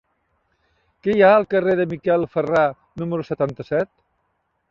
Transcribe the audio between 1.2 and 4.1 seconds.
ha al carrer de Miquel Ferrà número setanta-set?